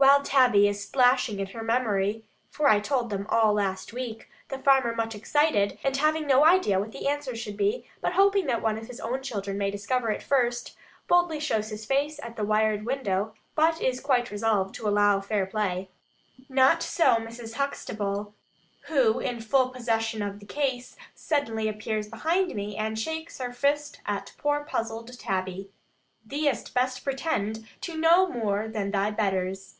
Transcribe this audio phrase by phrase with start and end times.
[0.00, 4.60] While Tabby is splashing in her memory (for I told them all last week), the
[4.60, 8.62] farmer much excited, and having no idea what the answer should be, but hoping that
[8.62, 10.76] one of his own children may discover it first,
[11.08, 15.44] boldly shows his face at the wired window, but is quite resolved to allow fair
[15.46, 15.88] play.
[16.48, 17.54] Not so Mrs.
[17.54, 18.34] Huxtable,
[18.82, 24.00] who, in full possession of the case, suddenly appears behind me, and shakes her fist
[24.06, 25.70] at poor puzzled Tabby.
[26.24, 29.74] "Thee'dst best pretend to know more than thy betters."